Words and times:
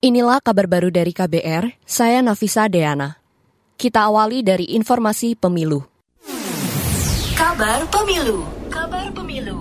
Inilah 0.00 0.40
kabar 0.40 0.64
baru 0.64 0.88
dari 0.88 1.12
KBR, 1.12 1.76
saya 1.84 2.24
Nafisa 2.24 2.64
Deana. 2.72 3.20
Kita 3.76 4.08
awali 4.08 4.40
dari 4.40 4.72
informasi 4.72 5.36
pemilu. 5.36 5.84
Kabar 7.36 7.84
Pemilu. 7.92 8.40
Kabar 8.72 9.12
Pemilu. 9.12 9.59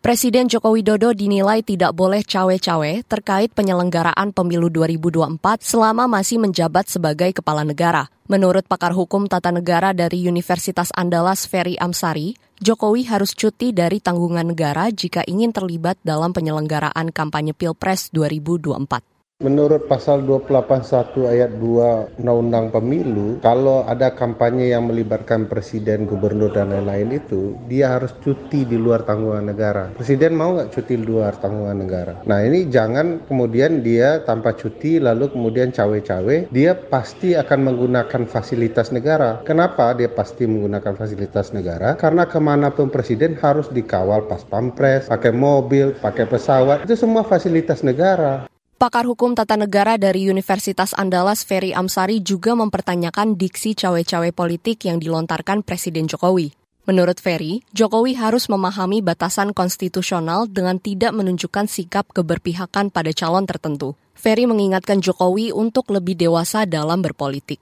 Presiden 0.00 0.48
Joko 0.48 0.72
Widodo 0.72 1.12
dinilai 1.12 1.60
tidak 1.60 1.92
boleh 1.92 2.24
cawe-cawe 2.24 3.04
terkait 3.04 3.52
penyelenggaraan 3.52 4.32
pemilu 4.32 4.72
2024 4.72 5.36
selama 5.60 6.08
masih 6.08 6.40
menjabat 6.40 6.88
sebagai 6.88 7.36
kepala 7.36 7.68
negara. 7.68 8.08
Menurut 8.24 8.64
pakar 8.64 8.96
hukum 8.96 9.28
tata 9.28 9.52
negara 9.52 9.92
dari 9.92 10.24
Universitas 10.24 10.88
Andalas 10.96 11.44
Ferry 11.44 11.76
Amsari, 11.76 12.32
Jokowi 12.64 13.12
harus 13.12 13.36
cuti 13.36 13.76
dari 13.76 14.00
tanggungan 14.00 14.48
negara 14.48 14.88
jika 14.88 15.20
ingin 15.28 15.52
terlibat 15.52 16.00
dalam 16.00 16.32
penyelenggaraan 16.32 17.12
kampanye 17.12 17.52
Pilpres 17.52 18.08
2024. 18.16 19.19
Menurut 19.40 19.88
pasal 19.88 20.28
281 20.28 21.24
ayat 21.24 21.56
2 21.56 22.20
Undang-Undang 22.20 22.76
Pemilu, 22.76 23.40
kalau 23.40 23.88
ada 23.88 24.12
kampanye 24.12 24.68
yang 24.68 24.92
melibatkan 24.92 25.48
presiden, 25.48 26.04
gubernur, 26.04 26.52
dan 26.52 26.68
lain-lain 26.68 27.24
itu, 27.24 27.56
dia 27.64 27.96
harus 27.96 28.12
cuti 28.20 28.68
di 28.68 28.76
luar 28.76 29.00
tanggungan 29.08 29.48
negara. 29.48 29.96
Presiden 29.96 30.36
mau 30.36 30.60
nggak 30.60 30.76
cuti 30.76 30.92
di 30.92 31.08
luar 31.08 31.40
tanggungan 31.40 31.72
negara? 31.72 32.20
Nah 32.28 32.44
ini 32.44 32.68
jangan 32.68 33.24
kemudian 33.32 33.80
dia 33.80 34.20
tanpa 34.28 34.52
cuti 34.52 35.00
lalu 35.00 35.32
kemudian 35.32 35.72
cawe-cawe, 35.72 36.52
dia 36.52 36.76
pasti 36.76 37.32
akan 37.32 37.64
menggunakan 37.64 38.28
fasilitas 38.28 38.92
negara. 38.92 39.40
Kenapa 39.48 39.96
dia 39.96 40.12
pasti 40.12 40.44
menggunakan 40.44 40.92
fasilitas 41.00 41.56
negara? 41.56 41.96
Karena 41.96 42.28
ke 42.28 42.36
mana 42.36 42.68
pun 42.68 42.92
presiden 42.92 43.40
harus 43.40 43.72
dikawal 43.72 44.28
pas 44.28 44.44
pampres, 44.44 45.08
pakai 45.08 45.32
mobil, 45.32 45.96
pakai 45.96 46.28
pesawat, 46.28 46.84
itu 46.84 46.92
semua 46.92 47.24
fasilitas 47.24 47.80
negara. 47.80 48.49
Pakar 48.80 49.04
Hukum 49.04 49.36
Tata 49.36 49.60
Negara 49.60 50.00
dari 50.00 50.32
Universitas 50.32 50.96
Andalas 50.96 51.44
Ferry 51.44 51.76
Amsari 51.76 52.24
juga 52.24 52.56
mempertanyakan 52.56 53.36
diksi 53.36 53.76
cawe-cawe 53.76 54.32
politik 54.32 54.88
yang 54.88 54.96
dilontarkan 54.96 55.60
Presiden 55.60 56.08
Jokowi. 56.08 56.56
Menurut 56.88 57.20
Ferry, 57.20 57.60
Jokowi 57.76 58.16
harus 58.16 58.48
memahami 58.48 59.04
batasan 59.04 59.52
konstitusional 59.52 60.48
dengan 60.48 60.80
tidak 60.80 61.12
menunjukkan 61.12 61.68
sikap 61.68 62.08
keberpihakan 62.08 62.88
pada 62.88 63.12
calon 63.12 63.44
tertentu. 63.44 64.00
Ferry 64.16 64.48
mengingatkan 64.48 65.04
Jokowi 65.04 65.52
untuk 65.52 65.92
lebih 65.92 66.16
dewasa 66.16 66.64
dalam 66.64 67.04
berpolitik. 67.04 67.60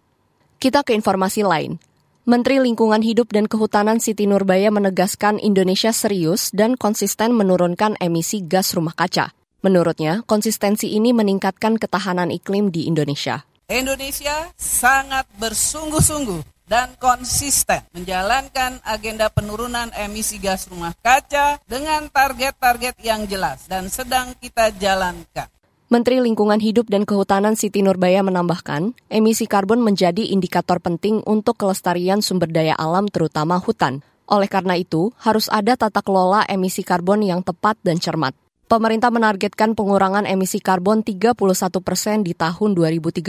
Kita 0.63 0.87
ke 0.87 0.95
informasi 0.95 1.43
lain. 1.43 1.83
Menteri 2.31 2.63
Lingkungan 2.63 3.03
Hidup 3.03 3.35
dan 3.35 3.51
Kehutanan 3.51 3.99
Siti 3.99 4.31
Nurbaya 4.31 4.71
menegaskan 4.71 5.43
Indonesia 5.43 5.91
serius 5.91 6.55
dan 6.55 6.79
konsisten 6.79 7.35
menurunkan 7.35 7.99
emisi 7.99 8.47
gas 8.47 8.71
rumah 8.71 8.95
kaca. 8.95 9.35
Menurutnya, 9.59 10.23
konsistensi 10.23 10.95
ini 10.95 11.11
meningkatkan 11.11 11.83
ketahanan 11.83 12.31
iklim 12.31 12.71
di 12.71 12.87
Indonesia. 12.87 13.43
Indonesia 13.67 14.55
sangat 14.55 15.27
bersungguh-sungguh 15.35 16.71
dan 16.71 16.95
konsisten 17.03 17.83
menjalankan 17.91 18.79
agenda 18.87 19.27
penurunan 19.33 19.91
emisi 19.99 20.39
gas 20.39 20.71
rumah 20.71 20.95
kaca 21.03 21.59
dengan 21.67 22.07
target-target 22.07 23.03
yang 23.03 23.27
jelas 23.27 23.67
dan 23.67 23.91
sedang 23.91 24.31
kita 24.39 24.71
jalankan. 24.79 25.51
Menteri 25.91 26.23
Lingkungan 26.23 26.63
Hidup 26.63 26.87
dan 26.87 27.03
Kehutanan 27.03 27.59
Siti 27.59 27.83
Nurbaya 27.83 28.23
menambahkan, 28.23 28.95
emisi 29.11 29.51
karbon 29.51 29.83
menjadi 29.83 30.21
indikator 30.21 30.79
penting 30.79 31.25
untuk 31.27 31.59
kelestarian 31.59 32.23
sumber 32.23 32.47
daya 32.47 32.79
alam 32.79 33.11
terutama 33.11 33.59
hutan. 33.59 34.07
Oleh 34.29 34.47
karena 34.47 34.77
itu, 34.77 35.11
harus 35.19 35.49
ada 35.49 35.75
tata 35.75 36.05
kelola 36.05 36.45
emisi 36.45 36.85
karbon 36.85 37.25
yang 37.25 37.41
tepat 37.41 37.81
dan 37.81 37.97
cermat. 37.97 38.37
Pemerintah 38.69 39.09
menargetkan 39.09 39.73
pengurangan 39.73 40.29
emisi 40.29 40.61
karbon 40.61 41.01
31 41.01 41.41
persen 41.81 42.21
di 42.21 42.37
tahun 42.37 42.77
2030 42.77 43.25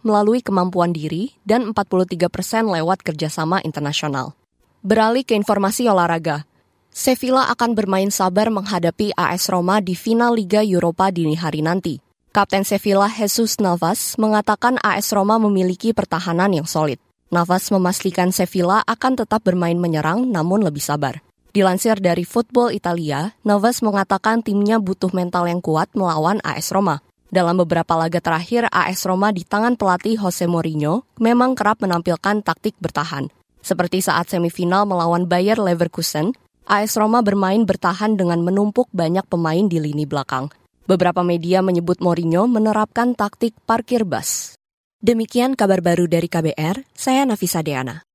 melalui 0.00 0.40
kemampuan 0.40 0.96
diri 0.96 1.36
dan 1.44 1.76
43 1.76 2.16
persen 2.32 2.64
lewat 2.64 3.04
kerjasama 3.04 3.60
internasional. 3.68 4.32
Beralih 4.80 5.28
ke 5.28 5.36
informasi 5.36 5.92
olahraga. 5.92 6.48
Sevilla 6.88 7.52
akan 7.52 7.76
bermain 7.76 8.08
sabar 8.08 8.48
menghadapi 8.48 9.12
AS 9.12 9.52
Roma 9.52 9.84
di 9.84 9.92
final 9.92 10.32
Liga 10.40 10.64
Eropa 10.64 11.12
dini 11.12 11.36
hari 11.36 11.60
nanti. 11.60 12.00
Kapten 12.32 12.64
Sevilla 12.64 13.12
Jesus 13.12 13.60
Navas 13.60 14.16
mengatakan 14.16 14.80
AS 14.80 15.12
Roma 15.12 15.36
memiliki 15.36 15.92
pertahanan 15.92 16.56
yang 16.56 16.64
solid. 16.64 16.96
Navas 17.28 17.68
memastikan 17.68 18.32
Sevilla 18.32 18.80
akan 18.88 19.20
tetap 19.20 19.44
bermain 19.44 19.76
menyerang 19.76 20.32
namun 20.32 20.64
lebih 20.64 20.80
sabar. 20.80 21.20
Dilansir 21.58 21.98
dari 21.98 22.22
Football 22.22 22.70
Italia, 22.70 23.34
Navas 23.42 23.82
mengatakan 23.82 24.46
timnya 24.46 24.78
butuh 24.78 25.10
mental 25.10 25.50
yang 25.50 25.58
kuat 25.58 25.90
melawan 25.90 26.38
AS 26.46 26.70
Roma. 26.70 27.02
Dalam 27.34 27.58
beberapa 27.58 27.98
laga 27.98 28.22
terakhir, 28.22 28.70
AS 28.70 29.02
Roma 29.02 29.34
di 29.34 29.42
tangan 29.42 29.74
pelatih 29.74 30.22
Jose 30.22 30.46
Mourinho 30.46 31.02
memang 31.18 31.58
kerap 31.58 31.82
menampilkan 31.82 32.46
taktik 32.46 32.78
bertahan. 32.78 33.26
Seperti 33.58 33.98
saat 33.98 34.30
semifinal 34.30 34.86
melawan 34.86 35.26
Bayer 35.26 35.58
Leverkusen, 35.58 36.38
AS 36.62 36.94
Roma 36.94 37.26
bermain 37.26 37.66
bertahan 37.66 38.14
dengan 38.14 38.38
menumpuk 38.38 38.86
banyak 38.94 39.26
pemain 39.26 39.66
di 39.66 39.82
lini 39.82 40.06
belakang. 40.06 40.54
Beberapa 40.86 41.26
media 41.26 41.58
menyebut 41.58 41.98
Mourinho 41.98 42.46
menerapkan 42.46 43.18
taktik 43.18 43.58
parkir 43.66 44.06
bus. 44.06 44.54
Demikian 45.02 45.58
kabar 45.58 45.82
baru 45.82 46.06
dari 46.06 46.30
KBR, 46.30 46.86
saya 46.94 47.26
Nafisa 47.26 47.66
Deana. 47.66 48.07